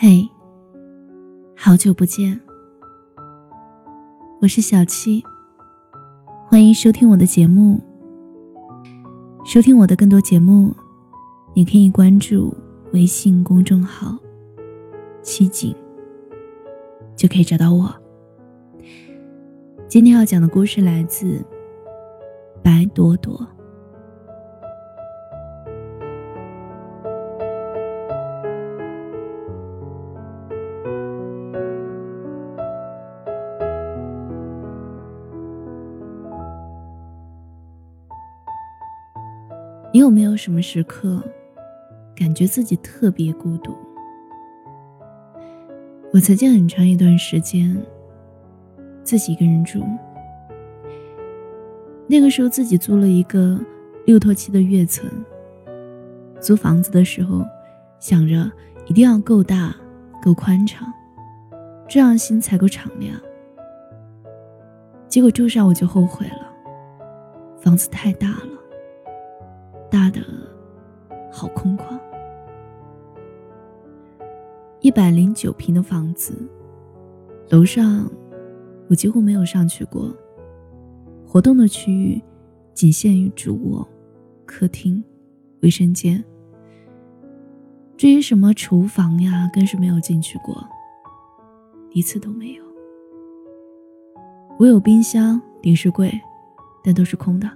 [0.00, 0.24] 嘿，
[1.56, 2.40] 好久不见，
[4.40, 5.20] 我是小七，
[6.46, 7.80] 欢迎收听我的节目。
[9.44, 10.72] 收听我的更多节目，
[11.52, 12.56] 你可以关注
[12.92, 14.16] 微信公众号
[15.20, 15.74] “七景”，
[17.16, 17.92] 就可以找到我。
[19.88, 21.44] 今天要讲的故事来自
[22.62, 23.44] 白朵朵。
[40.08, 41.22] 有没有什么时刻，
[42.16, 43.76] 感觉自己特别孤独？
[46.14, 47.76] 我曾经很长一段时间
[49.04, 49.84] 自己一个人住，
[52.06, 53.60] 那个时候自己租了一个
[54.06, 55.06] 六托七的跃层。
[56.40, 57.44] 租房子的时候，
[58.00, 58.50] 想着
[58.86, 59.76] 一定要够大、
[60.22, 60.90] 够宽敞，
[61.86, 63.14] 这样心才够敞亮。
[65.06, 66.50] 结果住上我就后悔了，
[67.60, 68.57] 房子太大了。
[69.90, 70.20] 大的
[71.32, 71.98] 好空旷，
[74.80, 76.34] 一百零九平的房子，
[77.48, 78.10] 楼上
[78.88, 80.14] 我几乎没有上去过。
[81.26, 82.22] 活动的区域
[82.74, 83.86] 仅限于主卧、
[84.46, 85.02] 客厅、
[85.60, 86.22] 卫生间。
[87.96, 90.56] 至于什么厨房呀，更是没有进去过，
[91.90, 92.64] 一次都没有。
[94.58, 96.12] 我有冰箱、电视柜，
[96.82, 97.50] 但都是空的。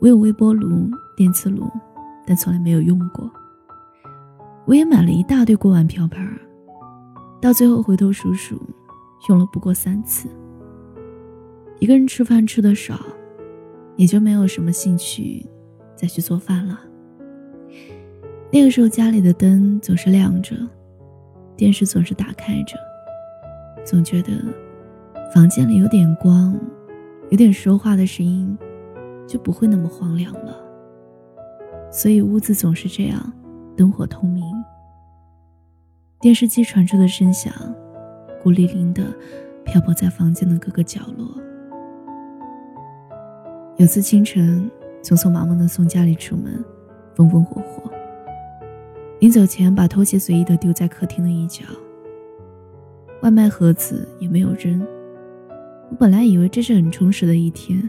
[0.00, 0.90] 我有微波炉。
[1.16, 1.66] 电磁炉，
[2.26, 3.32] 但从来没有用过。
[4.66, 6.22] 我也买了一大堆锅碗瓢盆，
[7.40, 8.60] 到最后回头数数，
[9.30, 10.28] 用了不过三次。
[11.78, 13.00] 一个人吃饭吃的少，
[13.96, 15.42] 也就没有什么兴趣
[15.96, 16.78] 再去做饭了。
[18.52, 20.54] 那个时候家里的灯总是亮着，
[21.56, 22.76] 电视总是打开着，
[23.86, 24.32] 总觉得
[25.34, 26.54] 房间里有点光，
[27.30, 28.54] 有点说话的声音，
[29.26, 30.56] 就不会那么荒凉了。
[31.90, 33.32] 所以屋子总是这样，
[33.76, 34.44] 灯火通明。
[36.20, 37.52] 电视机传出的声响，
[38.42, 39.04] 孤零零的
[39.64, 41.28] 漂泊在房间的各个角落。
[43.76, 44.70] 有次清晨，
[45.02, 46.64] 匆匆忙忙的从家里出门，
[47.14, 47.90] 风风火火。
[49.20, 51.64] 临走前，把拖鞋随意的丢在客厅的一角。
[53.22, 54.80] 外卖盒子也没有扔。
[55.90, 57.88] 我本来以为这是很充实的一天，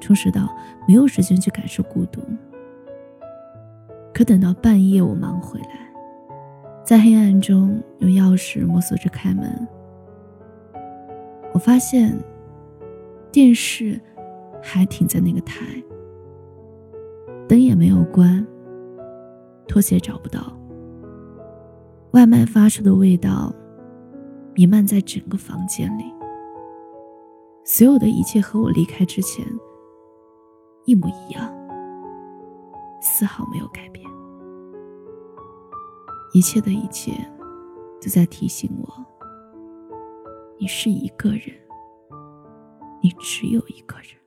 [0.00, 0.48] 充实到
[0.88, 2.20] 没有时间去感受孤独。
[4.12, 5.78] 可等到半夜，我忙回来，
[6.84, 9.68] 在黑暗中用钥匙摸索着开门，
[11.52, 12.18] 我发现
[13.30, 13.98] 电视
[14.60, 15.64] 还停在那个台，
[17.48, 18.44] 灯也没有关，
[19.68, 20.52] 拖鞋找不到，
[22.10, 23.54] 外卖发出的味道
[24.54, 26.04] 弥漫在整个房间里，
[27.64, 29.46] 所有的一切和我离开之前
[30.84, 31.52] 一模一样，
[33.00, 34.04] 丝毫没有改变。
[36.32, 37.12] 一切的一切，
[38.00, 38.88] 都在提醒我：
[40.58, 41.54] 你是一个人，
[43.02, 44.19] 你只有一个人。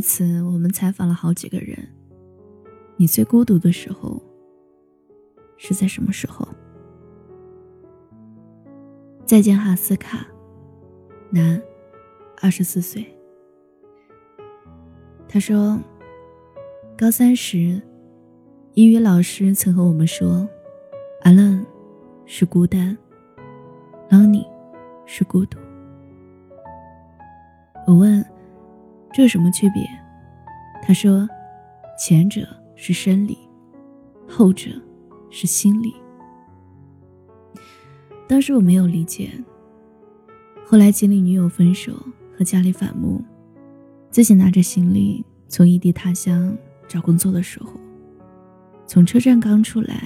[0.00, 1.76] 为此，我们采访了好几个人。
[2.96, 4.18] 你最孤独的时候？
[5.58, 6.48] 是在什么时候？
[9.26, 10.26] 再见，哈斯卡，
[11.28, 11.60] 男，
[12.40, 13.04] 二十四岁。
[15.28, 15.78] 他说，
[16.96, 17.78] 高三时，
[18.72, 20.48] 英语老师曾和我们说
[21.24, 21.62] ，alone
[22.24, 22.96] 是孤单
[24.08, 24.46] ，lonely
[25.04, 25.58] 是孤独。
[27.86, 28.24] 我问，
[29.12, 29.88] 这有什么区别？
[30.82, 31.28] 他说，
[31.98, 32.46] 前者
[32.76, 33.36] 是生理，
[34.28, 34.70] 后者。
[35.32, 35.94] 是心理。
[38.26, 39.30] 当时我没有理解，
[40.66, 41.92] 后来经历女友分手
[42.36, 43.22] 和家里反目，
[44.10, 46.52] 自己拿着行李从异地他乡
[46.88, 47.70] 找工作的时候，
[48.88, 50.02] 从车站刚出来，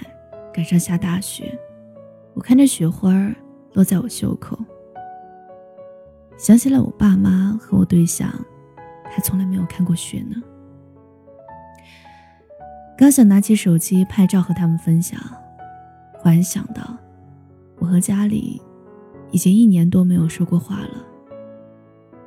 [0.53, 1.59] 赶上下大雪，
[2.35, 3.35] 我看着雪花
[3.73, 4.59] 落在我袖口，
[6.37, 8.31] 想起了我爸妈和我对象，
[9.15, 10.43] 还从来没有看过雪呢。
[12.99, 15.21] 刚想拿起手机拍照和他们分享，
[16.15, 16.97] 忽然想到，
[17.79, 18.61] 我和家里
[19.31, 21.07] 已经一年多没有说过话了。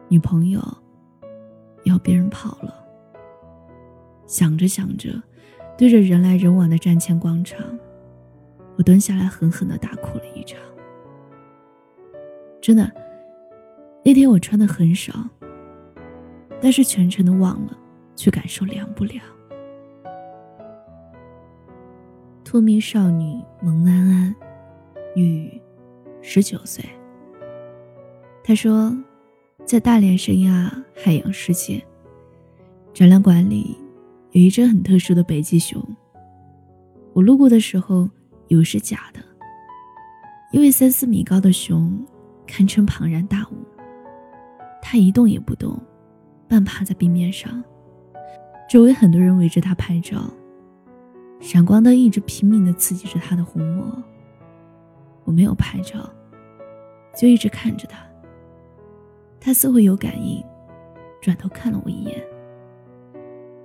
[0.07, 0.61] 女朋友
[1.83, 2.73] 要别人跑了。
[4.25, 5.21] 想着想着，
[5.77, 7.59] 对着人来人往的站前广场，
[8.77, 10.57] 我蹲下来狠狠的大哭了一场。
[12.61, 12.89] 真的，
[14.05, 15.13] 那天我穿的很少，
[16.61, 17.77] 但是全程都忘了
[18.15, 19.23] 去感受凉不凉。
[22.43, 24.35] 脱迷少女蒙安安，
[25.15, 25.61] 女，
[26.21, 26.83] 十九岁。
[28.43, 28.95] 她说，
[29.65, 31.83] 在大连圣亚海洋世界
[32.93, 33.77] 展览馆里，
[34.31, 35.81] 有一只很特殊的北极熊。
[37.13, 38.09] 我路过的时候，
[38.47, 39.19] 以为是假的，
[40.53, 42.05] 因为三四米高的熊
[42.45, 43.57] 堪称庞然大物，
[44.81, 45.77] 它一动也不动，
[46.47, 47.63] 半趴在冰面上，
[48.69, 50.21] 周围很多人围着他拍照。
[51.39, 53.85] 闪光灯一直拼命地刺激着他的虹膜。
[55.23, 56.09] 我没有拍照，
[57.15, 57.99] 就一直看着他。
[59.39, 60.43] 他似乎有感应，
[61.21, 62.21] 转头看了我一眼。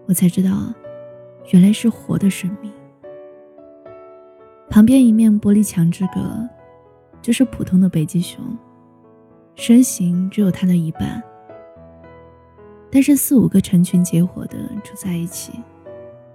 [0.06, 0.75] 我才知道，
[1.52, 2.70] 原来是活的生命。
[4.69, 6.49] 旁边一面玻璃墙之隔，
[7.20, 8.43] 就是普通的北极熊，
[9.55, 11.23] 身形只有它的一半，
[12.93, 15.53] 但是四五个成群结伙的住在一起。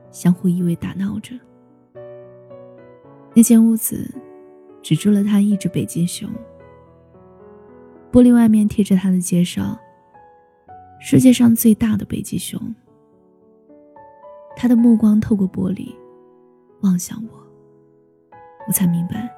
[0.09, 1.35] 相互依偎打闹着。
[3.35, 4.09] 那间屋子
[4.81, 6.27] 只住了他一只北极熊。
[8.11, 9.77] 玻璃外面贴着他的介绍
[10.99, 12.59] ：“世界上最大的北极熊。”
[14.57, 15.93] 他的目光透过玻璃
[16.81, 17.29] 望向我，
[18.67, 19.29] 我才明白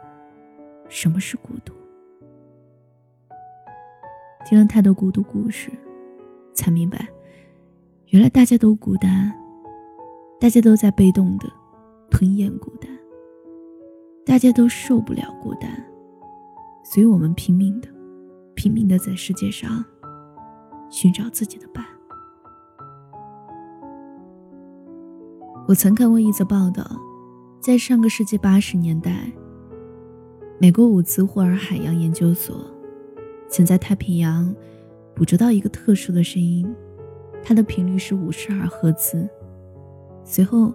[0.88, 1.74] 什么是孤独。
[4.46, 5.70] 听了太多孤独故事，
[6.60, 7.08] 才明白，
[8.08, 9.34] 原来大家都孤单。
[10.42, 11.52] 大家都在被动的
[12.10, 12.90] 吞咽孤单，
[14.26, 15.70] 大家都受不了孤单，
[16.82, 17.90] 所以我们拼命的、
[18.56, 19.84] 拼命的在世界上
[20.90, 21.86] 寻找自己的伴。
[25.68, 26.90] 我曾看过一则报道，
[27.60, 29.30] 在上个世纪八十年代，
[30.58, 32.66] 美国伍兹霍尔海洋研究所
[33.50, 34.56] 曾在太平洋
[35.20, 36.66] 捕捉到一个特殊的声音，
[37.44, 39.28] 它的频率是五十二赫兹。
[40.24, 40.74] 随后，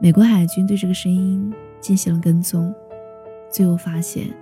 [0.00, 1.52] 美国海军对这个声音
[1.82, 2.74] 进行了跟踪，
[3.50, 4.34] 最后发现，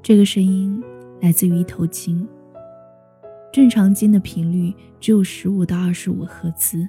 [0.00, 0.80] 这个声音
[1.20, 2.24] 来自于一头鲸。
[3.52, 6.88] 正常鲸的频率只有十五到二十五赫兹，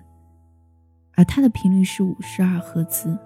[1.16, 3.18] 而它的频率是五十二赫兹。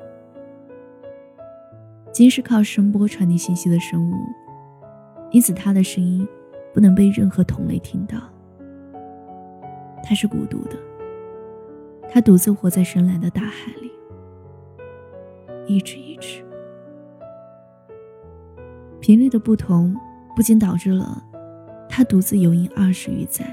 [2.13, 4.15] 鲸是靠声波传递信息的生物，
[5.31, 6.25] 因此它的声音
[6.75, 8.17] 不能被任何同类听到。
[10.03, 10.75] 它是孤独的。
[12.09, 13.91] 他独自活在深蓝的大海里，
[15.67, 16.43] 一直一直。
[18.99, 19.95] 频率的不同，
[20.35, 21.23] 不仅导致了
[21.89, 23.45] 他独自游吟二十余载，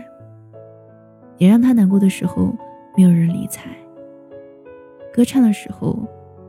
[1.38, 2.54] 也让他难过的时候
[2.96, 3.70] 没有人理睬，
[5.12, 5.98] 歌唱的时候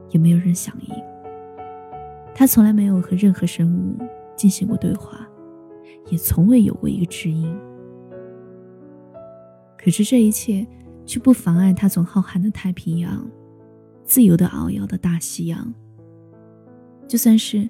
[0.09, 0.95] 也没有人响应。
[2.35, 4.03] 他从来没有和任何生物
[4.35, 5.27] 进行过对话，
[6.07, 7.53] 也从未有过一个知音。
[9.77, 10.65] 可是这一切。
[11.05, 13.29] 却不妨碍他从浩瀚的太平洋，
[14.05, 15.73] 自由的遨游的大西洋。
[17.09, 17.69] 就算是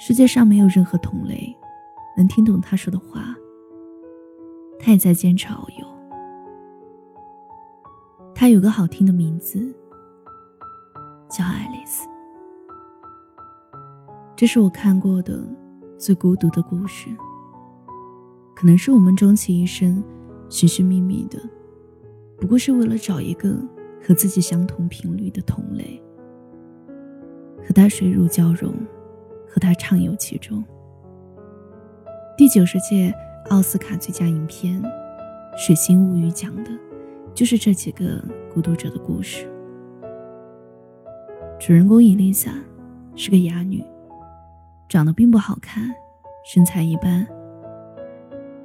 [0.00, 1.56] 世界上没有任何同类
[2.16, 3.36] 能听懂他说的话，
[4.80, 5.86] 他也在坚持遨游。
[8.34, 9.72] 他有个好听的名字，
[11.28, 12.08] 叫爱丽丝。
[14.34, 15.40] 这是我看过的
[16.00, 17.10] 最孤独的故事，
[18.56, 20.02] 可能是我们终其一生
[20.48, 21.38] 寻寻觅觅的。
[22.38, 23.54] 不过是为了找一个
[24.02, 26.02] 和自己相同频率的同类，
[27.58, 28.72] 和他水乳交融，
[29.46, 30.64] 和他畅游其中。
[32.34, 33.14] 第九十届
[33.50, 34.82] 奥斯卡最佳影片
[35.54, 36.70] 《水星物语》讲的，
[37.34, 39.46] 就是这几个孤独者的故事。
[41.58, 42.54] 主人公伊丽莎
[43.14, 43.84] 是个哑女，
[44.90, 45.88] 长得并不好看，
[46.44, 47.24] 身材一般，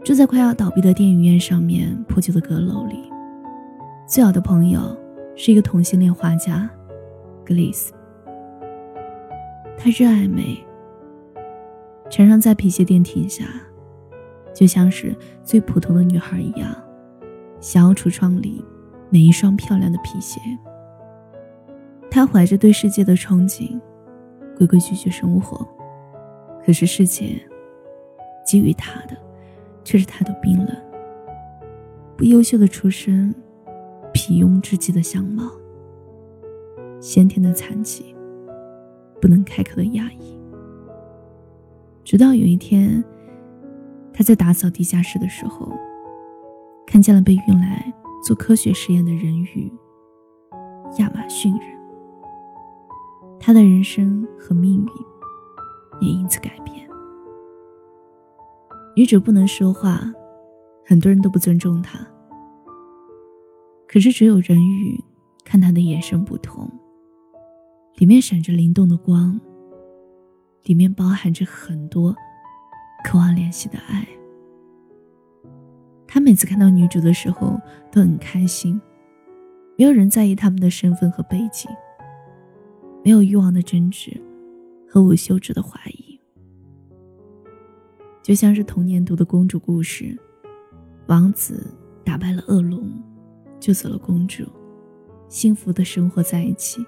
[0.04, 2.98] 住在快要倒闭的电影院上面破旧的阁楼里。
[4.08, 4.98] 最好的朋友
[5.36, 6.68] 是一个同性恋画家，
[7.46, 7.94] 格丽斯。
[9.78, 10.58] 他热爱美，
[12.10, 13.46] 常常在皮鞋店停下，
[14.52, 16.76] 就像是最普通的女孩一样，
[17.60, 18.66] 想要橱窗里
[19.12, 20.42] 每一双漂亮的皮鞋。
[22.10, 23.80] 他怀着对世界的憧憬，
[24.58, 25.64] 规规矩矩生活。
[26.66, 27.40] 可是世界
[28.46, 29.16] 给予他的，
[29.84, 30.76] 却是太多冰冷。
[32.18, 33.34] 不优秀的出身。
[34.18, 35.52] 平庸至极的相貌，
[37.02, 38.16] 先天的残疾，
[39.20, 40.40] 不能开口的压抑。
[42.02, 43.04] 直到有一天，
[44.14, 45.70] 他在打扫地下室的时候，
[46.88, 47.94] 看见了被运来
[48.26, 49.70] 做科学实验的人鱼——
[50.98, 51.78] 亚马逊人。
[53.38, 54.88] 他的人生和命运
[56.00, 56.88] 也因此改变。
[58.96, 60.02] 女主不能说话，
[60.86, 62.00] 很多人都不尊重她。
[63.88, 65.02] 可是只有人鱼
[65.44, 66.70] 看她的眼神不同，
[67.98, 69.40] 里面闪着灵动的光，
[70.64, 72.16] 里面包含着很多
[73.04, 74.08] 渴望联系的爱。
[76.08, 77.60] 他每次看到女主的时候
[77.92, 78.80] 都很开心，
[79.78, 81.70] 没有人在意他们的身份和背景。
[83.04, 84.20] 没有欲望的争执
[84.96, 86.18] 和无休止的怀疑，
[88.24, 90.18] 就像是童年读的公主故事，
[91.08, 91.70] 王子
[92.06, 92.90] 打败了恶龙，
[93.60, 94.46] 救走了公主，
[95.28, 96.82] 幸福的生活在一起。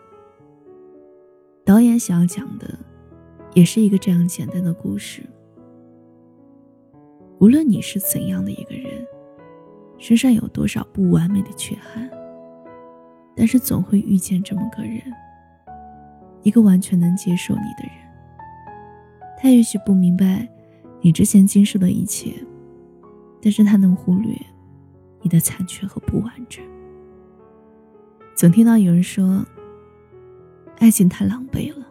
[1.65, 2.79] 导演想要讲的，
[3.53, 5.21] 也是一个这样简单的故事。
[7.41, 9.05] 无论你是怎样的一个人，
[9.97, 12.09] 身上有多少不完美的缺憾，
[13.35, 15.01] 但是总会遇见这么个人。
[16.47, 17.91] 一个完全能接受你的人，
[19.37, 20.47] 他也许不明白
[21.01, 22.33] 你之前经受的一切，
[23.41, 24.33] 但是他能忽略
[25.21, 26.63] 你的残缺和不完整。
[28.33, 29.45] 总听到有人说，
[30.77, 31.85] 爱情太狼狈了，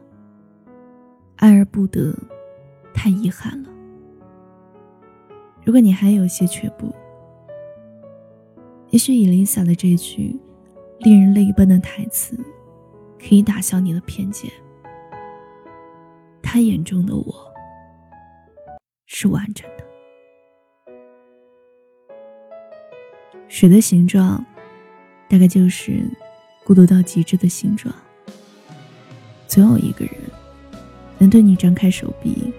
[1.37, 2.17] 爱而不得，
[2.95, 3.69] 太遗憾了。
[5.67, 6.95] 如果你还有些却步，
[8.89, 10.35] 也许伊丽莎的这句
[11.01, 12.43] 令人泪奔的台词。
[13.27, 14.49] 可以打消你的偏见。
[16.41, 17.53] 他眼中的我
[19.07, 19.85] 是完整的。
[23.49, 24.45] 水的形状，
[25.29, 26.05] 大概就是
[26.63, 27.93] 孤独到极致的形状。
[29.49, 30.15] 总有一个人，
[31.19, 32.53] 能对你张开手臂，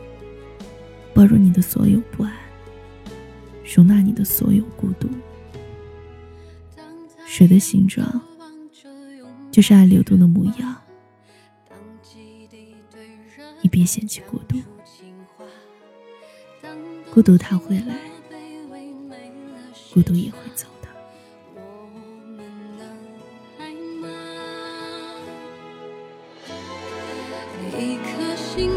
[1.14, 2.34] 包容你的所有不安，
[3.64, 5.08] 容纳你的所有孤独。
[7.26, 8.06] 水的形状。
[9.58, 10.76] 就是爱流动的模样，
[13.60, 14.62] 你别嫌弃孤独，
[17.12, 17.98] 孤独它会来，
[19.92, 20.88] 孤独也会走的。
[27.80, 28.70] 一颗心